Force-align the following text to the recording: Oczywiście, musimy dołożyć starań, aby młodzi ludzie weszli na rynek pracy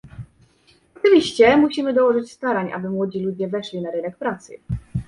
Oczywiście, 0.95 1.57
musimy 1.57 1.93
dołożyć 1.93 2.31
starań, 2.31 2.71
aby 2.73 2.89
młodzi 2.89 3.19
ludzie 3.19 3.47
weszli 3.47 3.81
na 3.81 3.91
rynek 3.91 4.17
pracy 4.17 4.59